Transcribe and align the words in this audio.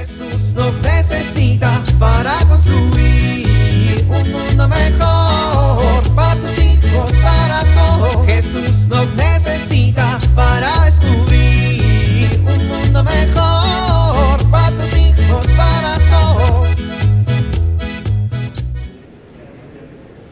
Jesús 0.00 0.54
nos 0.54 0.80
necesita 0.80 1.84
para 1.98 2.32
construir 2.48 4.02
un 4.08 4.32
mundo 4.32 4.66
mejor 4.66 6.14
para 6.16 6.40
tus 6.40 6.58
hijos, 6.58 7.12
para 7.22 7.60
todos. 7.74 8.24
Jesús 8.24 8.88
nos 8.88 9.14
necesita 9.14 10.18
para 10.34 10.86
descubrir 10.86 12.30
un 12.38 12.66
mundo 12.66 13.04
mejor 13.04 14.50
para 14.50 14.74
tus 14.74 14.96
hijos, 14.96 15.46
para 15.48 15.94
todos. 16.08 16.70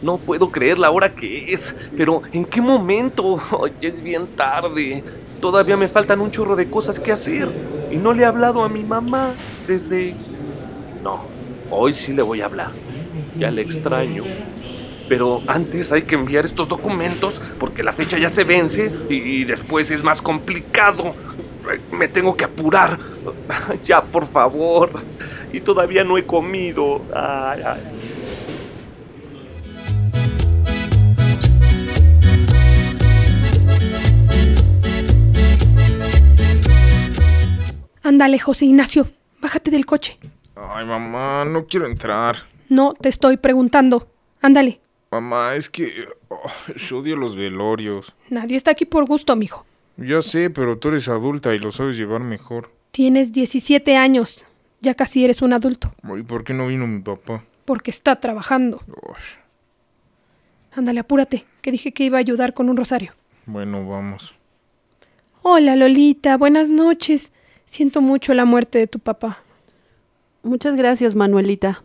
No 0.00 0.18
puedo 0.18 0.48
creer 0.52 0.78
la 0.78 0.92
hora 0.92 1.12
que 1.12 1.52
es, 1.52 1.74
pero 1.96 2.22
¿en 2.32 2.44
qué 2.44 2.60
momento? 2.60 3.40
Ay, 3.60 3.72
es 3.80 4.00
bien 4.00 4.28
tarde. 4.28 5.02
Todavía 5.40 5.76
me 5.76 5.88
faltan 5.88 6.20
un 6.20 6.30
chorro 6.30 6.54
de 6.54 6.70
cosas 6.70 7.00
que 7.00 7.10
hacer. 7.10 7.50
Y 7.90 7.96
no 7.96 8.12
le 8.12 8.22
he 8.22 8.26
hablado 8.26 8.62
a 8.62 8.68
mi 8.68 8.84
mamá 8.84 9.34
desde... 9.66 10.14
No, 11.02 11.24
hoy 11.70 11.92
sí 11.94 12.12
le 12.12 12.22
voy 12.22 12.40
a 12.40 12.46
hablar. 12.46 12.70
Ya 13.38 13.50
le 13.50 13.62
extraño. 13.62 14.24
Pero 15.08 15.40
antes 15.46 15.92
hay 15.92 16.02
que 16.02 16.16
enviar 16.16 16.44
estos 16.44 16.68
documentos 16.68 17.40
porque 17.58 17.82
la 17.82 17.92
fecha 17.92 18.18
ya 18.18 18.28
se 18.28 18.44
vence 18.44 18.90
y 19.08 19.44
después 19.44 19.90
es 19.90 20.02
más 20.02 20.20
complicado. 20.20 21.14
Me 21.92 22.08
tengo 22.08 22.36
que 22.36 22.44
apurar. 22.44 22.98
Ya, 23.84 24.02
por 24.02 24.26
favor. 24.26 24.90
Y 25.52 25.60
todavía 25.60 26.04
no 26.04 26.18
he 26.18 26.24
comido. 26.24 27.02
Ay. 27.14 27.62
Ándale, 38.02 38.38
José 38.38 38.66
Ignacio, 38.66 39.08
bájate 39.40 39.70
del 39.70 39.86
coche. 39.86 40.18
Ay, 40.54 40.86
mamá, 40.86 41.44
no 41.44 41.66
quiero 41.66 41.86
entrar. 41.86 42.36
No, 42.68 42.94
te 42.94 43.08
estoy 43.08 43.36
preguntando. 43.36 44.08
Ándale. 44.40 44.80
Mamá, 45.10 45.54
es 45.54 45.70
que 45.70 46.04
oh, 46.28 46.50
yo 46.88 46.98
odio 46.98 47.16
los 47.16 47.36
velorios. 47.36 48.14
Nadie 48.30 48.56
está 48.56 48.72
aquí 48.72 48.84
por 48.84 49.06
gusto, 49.06 49.36
mijo. 49.36 49.64
Ya 49.96 50.20
sé, 50.20 50.50
pero 50.50 50.78
tú 50.78 50.88
eres 50.88 51.08
adulta 51.08 51.54
y 51.54 51.58
lo 51.58 51.72
sabes 51.72 51.96
llevar 51.96 52.20
mejor. 52.20 52.70
Tienes 52.90 53.32
17 53.32 53.96
años. 53.96 54.46
Ya 54.80 54.94
casi 54.94 55.24
eres 55.24 55.42
un 55.42 55.52
adulto. 55.52 55.94
¿Y 56.18 56.22
por 56.22 56.44
qué 56.44 56.52
no 56.54 56.66
vino 56.66 56.86
mi 56.86 57.00
papá? 57.00 57.44
Porque 57.64 57.90
está 57.90 58.16
trabajando. 58.16 58.82
Ush, 59.08 59.36
Ándale, 60.74 61.00
apúrate, 61.00 61.46
que 61.62 61.72
dije 61.72 61.92
que 61.92 62.04
iba 62.04 62.18
a 62.18 62.20
ayudar 62.20 62.52
con 62.52 62.68
un 62.68 62.76
rosario. 62.76 63.12
bueno, 63.46 63.88
vamos. 63.88 64.34
Hola, 65.42 65.76
Lolita, 65.76 66.36
buenas 66.36 66.68
noches. 66.68 67.32
Siento 67.66 68.00
mucho 68.00 68.32
la 68.32 68.44
muerte 68.44 68.78
de 68.78 68.86
tu 68.86 68.98
papá. 68.98 69.42
Muchas 70.42 70.76
gracias, 70.76 71.14
Manuelita. 71.14 71.82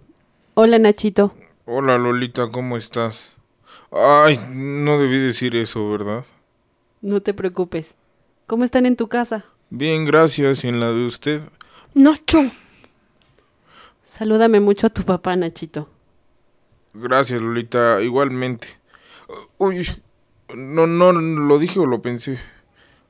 Hola, 0.54 0.80
Nachito. 0.80 1.34
Hola, 1.66 1.98
Lolita, 1.98 2.50
¿cómo 2.50 2.78
estás? 2.78 3.26
Ay, 3.92 4.40
no 4.50 5.00
debí 5.00 5.20
decir 5.20 5.56
eso, 5.56 5.90
¿verdad? 5.90 6.26
No 7.02 7.22
te 7.22 7.34
preocupes. 7.34 7.96
¿Cómo 8.48 8.64
están 8.64 8.86
en 8.86 8.96
tu 8.96 9.08
casa? 9.10 9.46
Bien, 9.70 10.06
gracias. 10.06 10.64
¿Y 10.64 10.68
en 10.68 10.80
la 10.80 10.92
de 10.92 11.06
usted? 11.06 11.42
Nacho, 11.94 12.52
Salúdame 14.12 14.60
mucho 14.60 14.88
a 14.88 14.90
tu 14.90 15.04
papá, 15.04 15.38
Nachito. 15.38 15.88
Gracias, 16.94 17.42
Lolita, 17.42 18.02
igualmente. 18.02 18.68
Uy, 19.58 19.88
no, 20.54 20.86
no, 20.86 21.14
lo 21.14 21.58
dije 21.60 21.80
o 21.80 21.86
lo 21.86 22.02
pensé. 22.02 22.38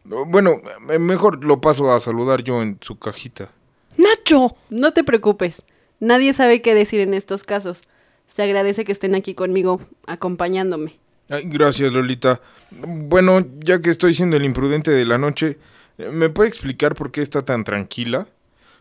No, 0.04 0.26
Bueno, 0.26 0.62
eh, 0.90 1.00
mejor 1.00 1.44
lo 1.44 1.62
paso 1.62 1.92
a 1.92 2.00
saludar 2.00 2.44
yo 2.44 2.62
en 2.62 2.78
su 2.82 2.98
cajita. 2.98 3.50
Nacho. 3.98 4.56
No 4.70 4.94
te 4.94 5.04
preocupes. 5.04 5.64
Nadie 6.00 6.34
sabe 6.34 6.62
qué 6.62 6.74
decir 6.74 7.00
en 7.02 7.14
estos 7.14 7.44
casos. 7.44 7.82
Se 8.28 8.42
agradece 8.44 8.86
que 8.86 8.92
estén 8.92 9.14
aquí 9.14 9.36
conmigo, 9.36 9.82
acompañándome. 10.08 10.98
Ay, 11.30 11.44
gracias, 11.46 11.94
Lolita. 11.94 12.42
Bueno, 12.72 13.46
ya 13.60 13.82
que 13.82 13.90
estoy 13.90 14.14
siendo 14.14 14.38
el 14.38 14.46
imprudente 14.46 14.92
de 14.92 15.06
la 15.06 15.18
noche, 15.18 15.60
eh, 15.98 16.10
¿me 16.10 16.30
puede 16.30 16.50
explicar 16.50 16.96
por 16.96 17.12
qué 17.12 17.22
está 17.22 17.44
tan 17.44 17.64
tranquila? 17.64 18.28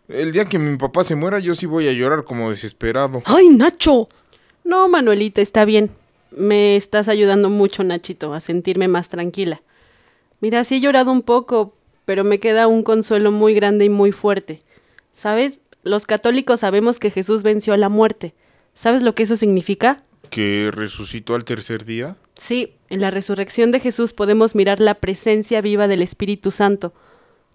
El 0.08 0.32
día 0.32 0.44
que 0.46 0.58
mi 0.58 0.76
papá 0.76 1.04
se 1.04 1.14
muera, 1.14 1.38
yo 1.38 1.54
sí 1.54 1.66
voy 1.66 1.86
a 1.88 1.92
llorar 1.92 2.24
como 2.24 2.50
desesperado. 2.50 3.22
Ay, 3.26 3.48
Nacho. 3.50 4.08
No, 4.64 4.88
Manuelita, 4.88 5.40
está 5.40 5.64
bien. 5.64 5.90
Me 6.30 6.76
estás 6.76 7.08
ayudando 7.08 7.50
mucho, 7.50 7.84
Nachito, 7.84 8.32
a 8.34 8.40
sentirme 8.40 8.88
más 8.88 9.08
tranquila. 9.08 9.62
Mira, 10.40 10.64
sí 10.64 10.76
he 10.76 10.80
llorado 10.80 11.12
un 11.12 11.22
poco, 11.22 11.74
pero 12.04 12.24
me 12.24 12.40
queda 12.40 12.66
un 12.66 12.82
consuelo 12.82 13.30
muy 13.30 13.54
grande 13.54 13.84
y 13.84 13.88
muy 13.88 14.12
fuerte. 14.12 14.62
¿Sabes? 15.12 15.60
Los 15.82 16.06
católicos 16.06 16.60
sabemos 16.60 16.98
que 16.98 17.10
Jesús 17.10 17.42
venció 17.42 17.72
a 17.72 17.76
la 17.76 17.88
muerte. 17.88 18.34
¿Sabes 18.74 19.02
lo 19.02 19.14
que 19.14 19.24
eso 19.24 19.36
significa? 19.36 20.02
¿Que 20.30 20.70
resucitó 20.72 21.34
al 21.34 21.44
tercer 21.44 21.84
día? 21.84 22.16
Sí, 22.36 22.74
en 22.88 23.00
la 23.00 23.10
resurrección 23.10 23.72
de 23.72 23.80
Jesús 23.80 24.12
podemos 24.12 24.54
mirar 24.54 24.80
la 24.80 24.94
presencia 24.94 25.60
viva 25.60 25.88
del 25.88 26.02
Espíritu 26.02 26.50
Santo. 26.50 26.92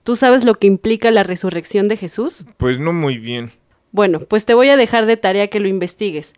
¿Tú 0.03 0.15
sabes 0.15 0.45
lo 0.45 0.55
que 0.55 0.67
implica 0.67 1.09
la 1.09 1.23
resurrección 1.23 1.87
de 1.87 1.97
Jesús? 1.97 2.45
Pues 2.57 2.77
no 2.77 2.93
muy 2.93 3.17
bien. 3.17 3.51
Bueno, 3.91 4.19
pues 4.19 4.45
te 4.45 4.53
voy 4.53 4.69
a 4.69 4.77
dejar 4.77 5.05
de 5.05 5.17
tarea 5.17 5.47
que 5.47 5.59
lo 5.59 5.67
investigues, 5.67 6.33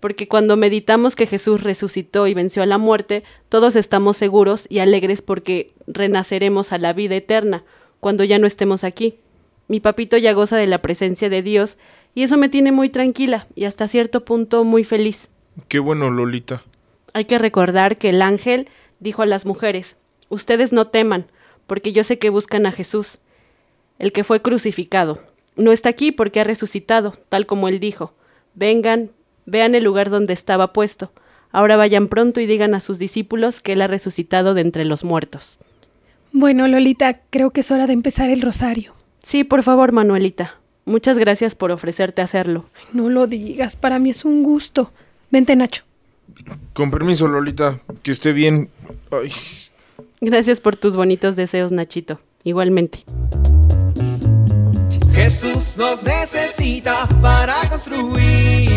porque 0.00 0.28
cuando 0.28 0.56
meditamos 0.56 1.14
que 1.14 1.26
Jesús 1.26 1.62
resucitó 1.62 2.26
y 2.26 2.34
venció 2.34 2.62
a 2.62 2.66
la 2.66 2.78
muerte, 2.78 3.22
todos 3.50 3.76
estamos 3.76 4.16
seguros 4.16 4.66
y 4.70 4.78
alegres 4.78 5.20
porque 5.20 5.72
renaceremos 5.86 6.72
a 6.72 6.78
la 6.78 6.94
vida 6.94 7.16
eterna 7.16 7.64
cuando 8.00 8.24
ya 8.24 8.38
no 8.38 8.46
estemos 8.46 8.82
aquí. 8.82 9.18
Mi 9.68 9.78
papito 9.78 10.16
ya 10.16 10.32
goza 10.32 10.56
de 10.56 10.66
la 10.66 10.82
presencia 10.82 11.28
de 11.28 11.42
Dios 11.42 11.76
y 12.14 12.22
eso 12.22 12.38
me 12.38 12.48
tiene 12.48 12.72
muy 12.72 12.88
tranquila 12.88 13.46
y 13.54 13.66
hasta 13.66 13.86
cierto 13.88 14.24
punto 14.24 14.64
muy 14.64 14.84
feliz. 14.84 15.30
Qué 15.68 15.78
bueno, 15.78 16.10
Lolita. 16.10 16.62
Hay 17.12 17.26
que 17.26 17.38
recordar 17.38 17.98
que 17.98 18.08
el 18.08 18.22
ángel 18.22 18.68
dijo 19.00 19.22
a 19.22 19.26
las 19.26 19.44
mujeres, 19.44 19.96
ustedes 20.28 20.72
no 20.72 20.86
teman, 20.88 21.26
porque 21.66 21.92
yo 21.92 22.04
sé 22.04 22.18
que 22.18 22.30
buscan 22.30 22.66
a 22.66 22.72
Jesús, 22.72 23.18
el 23.98 24.12
que 24.12 24.24
fue 24.24 24.40
crucificado. 24.40 25.18
No 25.56 25.72
está 25.72 25.90
aquí 25.90 26.10
porque 26.10 26.40
ha 26.40 26.44
resucitado, 26.44 27.14
tal 27.28 27.46
como 27.46 27.68
él 27.68 27.80
dijo. 27.80 28.14
Vengan, 28.54 29.10
vean 29.50 29.74
el 29.74 29.84
lugar 29.84 30.10
donde 30.10 30.32
estaba 30.32 30.72
puesto. 30.72 31.12
Ahora 31.52 31.76
vayan 31.76 32.08
pronto 32.08 32.40
y 32.40 32.46
digan 32.46 32.74
a 32.74 32.80
sus 32.80 32.98
discípulos 32.98 33.60
que 33.60 33.72
él 33.72 33.82
ha 33.82 33.86
resucitado 33.86 34.54
de 34.54 34.60
entre 34.60 34.84
los 34.84 35.04
muertos. 35.04 35.58
Bueno, 36.32 36.68
Lolita, 36.68 37.20
creo 37.30 37.50
que 37.50 37.60
es 37.60 37.70
hora 37.70 37.86
de 37.86 37.92
empezar 37.92 38.30
el 38.30 38.40
rosario. 38.40 38.94
Sí, 39.22 39.44
por 39.44 39.62
favor, 39.62 39.92
Manuelita. 39.92 40.54
Muchas 40.84 41.18
gracias 41.18 41.54
por 41.54 41.72
ofrecerte 41.72 42.22
a 42.22 42.24
hacerlo. 42.24 42.70
No 42.92 43.10
lo 43.10 43.26
digas, 43.26 43.76
para 43.76 43.98
mí 43.98 44.10
es 44.10 44.24
un 44.24 44.42
gusto. 44.42 44.92
Vente, 45.30 45.56
Nacho. 45.56 45.84
Con 46.72 46.90
permiso, 46.90 47.28
Lolita. 47.28 47.80
Que 48.02 48.12
esté 48.12 48.32
bien. 48.32 48.70
Ay, 49.10 49.32
Gracias 50.20 50.60
por 50.60 50.76
tus 50.76 50.96
bonitos 50.96 51.34
deseos, 51.34 51.72
Nachito. 51.72 52.20
Igualmente. 52.44 53.04
Jesús 55.14 55.76
nos 55.78 56.02
necesita 56.02 57.06
para 57.20 57.54
construir 57.68 58.69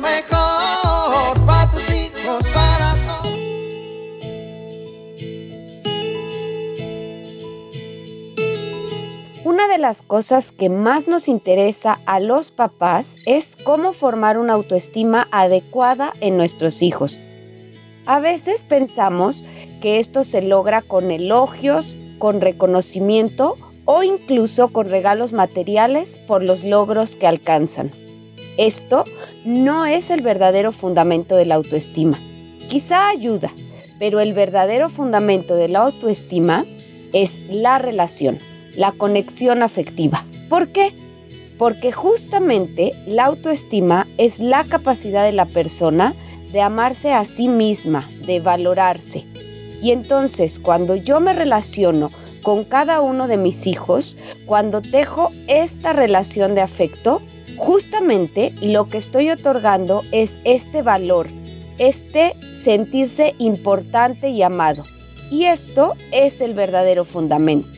mejor 0.00 1.46
para 1.46 1.70
tus 1.70 1.90
hijos, 1.90 2.46
para. 2.54 2.78
Una 9.44 9.66
de 9.66 9.78
las 9.78 10.02
cosas 10.02 10.52
que 10.52 10.68
más 10.68 11.08
nos 11.08 11.26
interesa 11.26 12.00
a 12.04 12.20
los 12.20 12.50
papás 12.50 13.16
es 13.24 13.56
cómo 13.56 13.92
formar 13.92 14.36
una 14.36 14.52
autoestima 14.52 15.26
adecuada 15.30 16.12
en 16.20 16.36
nuestros 16.36 16.82
hijos. 16.82 17.18
A 18.04 18.20
veces 18.20 18.64
pensamos 18.64 19.46
que 19.80 20.00
esto 20.00 20.22
se 20.22 20.42
logra 20.42 20.82
con 20.82 21.10
elogios, 21.10 21.96
con 22.18 22.40
reconocimiento 22.40 23.56
o 23.84 24.02
incluso 24.02 24.68
con 24.68 24.88
regalos 24.88 25.32
materiales 25.32 26.18
por 26.18 26.44
los 26.44 26.62
logros 26.62 27.16
que 27.16 27.26
alcanzan. 27.26 27.90
Esto 28.58 29.04
no 29.44 29.86
es 29.86 30.10
el 30.10 30.20
verdadero 30.20 30.72
fundamento 30.72 31.36
de 31.36 31.46
la 31.46 31.54
autoestima. 31.54 32.18
Quizá 32.68 33.08
ayuda, 33.08 33.52
pero 34.00 34.18
el 34.18 34.34
verdadero 34.34 34.90
fundamento 34.90 35.54
de 35.54 35.68
la 35.68 35.78
autoestima 35.78 36.66
es 37.12 37.34
la 37.48 37.78
relación, 37.78 38.36
la 38.74 38.90
conexión 38.90 39.62
afectiva. 39.62 40.24
¿Por 40.48 40.68
qué? 40.68 40.92
Porque 41.56 41.92
justamente 41.92 42.94
la 43.06 43.26
autoestima 43.26 44.08
es 44.18 44.40
la 44.40 44.64
capacidad 44.64 45.24
de 45.24 45.32
la 45.32 45.46
persona 45.46 46.14
de 46.52 46.60
amarse 46.60 47.12
a 47.12 47.24
sí 47.24 47.46
misma, 47.46 48.08
de 48.26 48.40
valorarse. 48.40 49.24
Y 49.80 49.92
entonces 49.92 50.58
cuando 50.58 50.96
yo 50.96 51.20
me 51.20 51.32
relaciono 51.32 52.10
con 52.42 52.64
cada 52.64 53.00
uno 53.02 53.28
de 53.28 53.36
mis 53.36 53.68
hijos, 53.68 54.16
cuando 54.46 54.80
tejo 54.80 55.30
esta 55.46 55.92
relación 55.92 56.56
de 56.56 56.62
afecto, 56.62 57.22
justamente 57.58 58.52
lo 58.62 58.88
que 58.88 58.98
estoy 58.98 59.30
otorgando 59.30 60.02
es 60.12 60.40
este 60.44 60.82
valor, 60.82 61.26
este 61.78 62.34
sentirse 62.62 63.34
importante 63.38 64.30
y 64.30 64.42
amado. 64.42 64.84
Y 65.30 65.44
esto 65.44 65.94
es 66.10 66.40
el 66.40 66.54
verdadero 66.54 67.04
fundamento. 67.04 67.68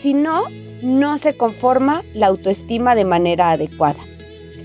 Si 0.00 0.14
no, 0.14 0.44
no 0.82 1.18
se 1.18 1.36
conforma 1.36 2.02
la 2.14 2.28
autoestima 2.28 2.94
de 2.94 3.04
manera 3.04 3.50
adecuada. 3.50 4.00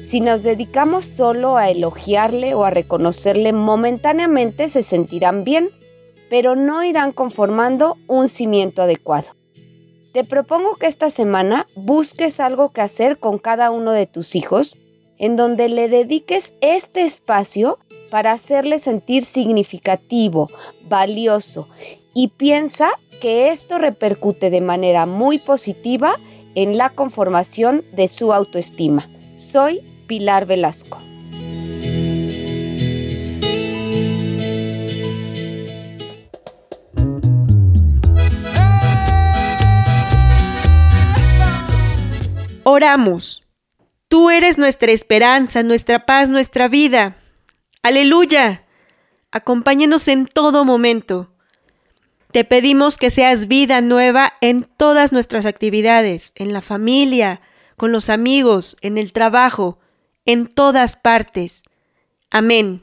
Si 0.08 0.22
nos 0.22 0.44
dedicamos 0.44 1.06
solo 1.06 1.58
a 1.58 1.70
elogiarle 1.70 2.54
o 2.54 2.64
a 2.66 2.70
reconocerle 2.70 3.52
momentáneamente 3.52 4.70
se 4.70 4.84
sentirán 4.84 5.44
bien, 5.44 5.70
pero 6.30 6.56
no 6.56 6.84
irán 6.84 7.12
conformando 7.12 7.98
un 8.08 8.30
cimiento 8.30 8.84
adecuado. 8.84 9.30
Te 10.14 10.24
propongo 10.24 10.76
que 10.76 10.86
esta 10.86 11.10
semana 11.10 11.66
busques 11.76 12.40
algo 12.40 12.70
que 12.70 12.82
hacer 12.82 13.18
con 13.18 13.40
cada 13.40 13.72
uno 13.72 13.92
de 13.92 14.06
tus 14.06 14.36
hijos, 14.36 14.78
en 15.18 15.36
donde 15.36 15.70
le 15.70 15.90
dediques 15.90 16.54
este 16.62 17.04
espacio 17.04 17.80
para 18.12 18.32
hacerle 18.32 18.78
sentir 18.78 19.26
significativo, 19.26 20.52
valioso, 20.88 21.68
y 22.14 22.28
piensa 22.28 22.92
que 23.22 23.50
esto 23.50 23.80
repercute 23.80 24.52
de 24.52 24.62
manera 24.62 25.08
muy 25.08 25.40
positiva 25.40 26.20
en 26.54 26.78
la 26.78 26.92
conformación 26.92 27.84
de 27.94 28.08
su 28.08 28.34
autoestima. 28.34 29.10
Soy 29.36 29.82
Pilar 30.06 30.46
Velasco. 30.46 31.00
Oramos. 42.74 43.44
Tú 44.08 44.32
eres 44.32 44.58
nuestra 44.58 44.92
esperanza, 44.92 45.62
nuestra 45.62 46.08
paz, 46.08 46.30
nuestra 46.30 46.68
vida. 46.68 47.18
Aleluya. 47.84 48.64
Acompáñenos 49.32 50.08
en 50.08 50.26
todo 50.26 50.66
momento. 50.66 51.32
Te 52.32 52.44
pedimos 52.44 52.98
que 52.98 53.12
seas 53.12 53.48
vida 53.48 53.82
nueva 53.82 54.34
en 54.42 54.64
todas 54.64 55.12
nuestras 55.12 55.46
actividades, 55.46 56.32
en 56.34 56.52
la 56.52 56.62
familia, 56.62 57.42
con 57.78 57.92
los 57.92 58.10
amigos, 58.10 58.76
en 58.82 58.98
el 58.98 59.14
trabajo, 59.14 59.78
en 60.26 60.48
todas 60.48 60.96
partes. 60.96 61.62
Amén. 62.32 62.82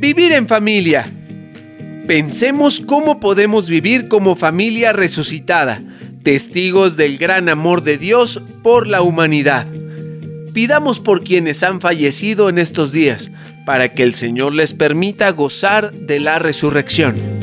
Vivir 0.00 0.32
en 0.32 0.48
familia. 0.48 1.06
Pensemos 2.06 2.80
cómo 2.80 3.20
podemos 3.20 3.68
vivir 3.68 4.08
como 4.08 4.34
familia 4.34 4.94
resucitada, 4.94 5.82
testigos 6.22 6.96
del 6.96 7.18
gran 7.18 7.50
amor 7.50 7.82
de 7.82 7.98
Dios 7.98 8.40
por 8.62 8.86
la 8.86 9.02
humanidad. 9.02 9.66
Pidamos 10.54 11.00
por 11.00 11.22
quienes 11.22 11.62
han 11.62 11.82
fallecido 11.82 12.48
en 12.48 12.56
estos 12.56 12.92
días, 12.92 13.30
para 13.66 13.92
que 13.92 14.02
el 14.02 14.14
Señor 14.14 14.54
les 14.54 14.72
permita 14.72 15.28
gozar 15.32 15.92
de 15.92 16.18
la 16.18 16.38
resurrección. 16.38 17.39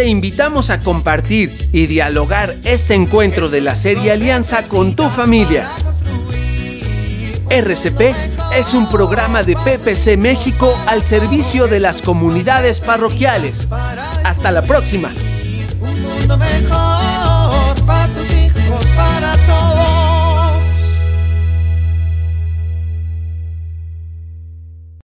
Te 0.00 0.06
invitamos 0.06 0.70
a 0.70 0.80
compartir 0.80 1.54
y 1.74 1.84
dialogar 1.84 2.56
este 2.64 2.94
encuentro 2.94 3.50
de 3.50 3.60
la 3.60 3.74
serie 3.74 4.12
Alianza 4.12 4.66
con 4.66 4.96
tu 4.96 5.10
familia. 5.10 5.68
RCP 7.50 8.00
es 8.56 8.72
un 8.72 8.90
programa 8.90 9.42
de 9.42 9.56
PPC 9.56 10.16
México 10.16 10.74
al 10.86 11.04
servicio 11.04 11.68
de 11.68 11.80
las 11.80 12.00
comunidades 12.00 12.80
parroquiales. 12.80 13.68
Hasta 14.24 14.50
la 14.50 14.62
próxima. 14.62 15.12
Un 15.82 16.02
mundo 16.02 16.38
mejor 16.38 17.74
para 18.96 19.36